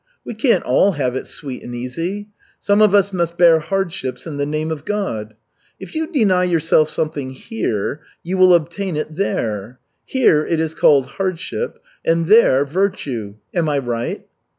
We 0.25 0.33
can't 0.33 0.63
all 0.63 0.93
have 0.93 1.15
it 1.15 1.27
sweet 1.27 1.61
and 1.61 1.75
easy. 1.75 2.27
Some 2.59 2.81
of 2.81 2.95
us 2.95 3.13
must 3.13 3.37
bear 3.37 3.59
hardships 3.59 4.25
in 4.25 4.37
the 4.37 4.47
name 4.47 4.71
of 4.71 4.83
God. 4.83 5.35
If 5.79 5.93
you 5.93 6.07
deny 6.07 6.43
yourself 6.43 6.89
something 6.89 7.29
here, 7.29 8.01
you 8.23 8.35
will 8.39 8.55
obtain 8.55 8.95
it 8.97 9.13
there. 9.13 9.79
Here 10.05 10.43
it 10.43 10.59
is 10.59 10.73
called 10.73 11.05
hardship 11.05 11.77
and 12.03 12.25
there, 12.25 12.65
virtue. 12.65 13.35
Am 13.53 13.69
I 13.69 13.77
right?" 13.77 14.25